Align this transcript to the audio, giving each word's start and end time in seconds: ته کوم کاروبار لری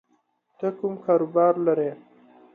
ته 0.57 0.67
کوم 0.77 0.93
کاروبار 1.05 1.53
لری 1.65 1.91